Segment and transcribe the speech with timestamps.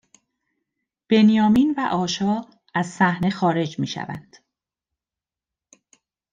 [1.09, 4.37] بنیامین و آشا از صحنه خارج می شوند